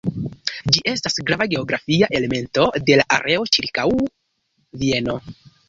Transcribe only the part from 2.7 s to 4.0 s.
de la areo ĉirkaŭ